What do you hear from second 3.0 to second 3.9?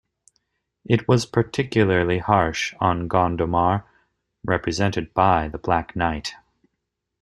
Gondomar,